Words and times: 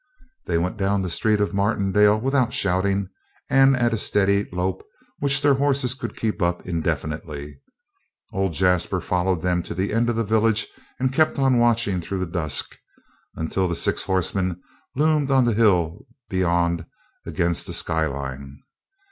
They 0.47 0.57
went 0.57 0.77
down 0.77 1.03
the 1.03 1.11
street 1.11 1.39
of 1.39 1.53
Martindale 1.53 2.19
without 2.19 2.55
shouting 2.55 3.09
and 3.51 3.77
at 3.77 3.93
a 3.93 3.99
steady 3.99 4.49
lope 4.51 4.83
which 5.19 5.43
their 5.43 5.53
horses 5.53 5.93
could 5.93 6.15
keep 6.17 6.41
up 6.41 6.65
indefinitely. 6.65 7.61
Old 8.33 8.53
Jasper 8.53 8.99
followed 8.99 9.43
them 9.43 9.61
to 9.61 9.75
the 9.75 9.93
end 9.93 10.09
of 10.09 10.15
the 10.15 10.23
village 10.23 10.65
and 10.99 11.13
kept 11.13 11.37
on 11.37 11.59
watching 11.59 12.01
through 12.01 12.17
the 12.17 12.25
dusk 12.25 12.79
until 13.35 13.67
the 13.67 13.75
six 13.75 14.05
horsemen 14.05 14.59
loomed 14.95 15.29
on 15.29 15.45
the 15.45 15.53
hill 15.53 16.07
beyond 16.29 16.83
against 17.27 17.67
the 17.67 17.73
sky 17.73 18.07
line. 18.07 18.57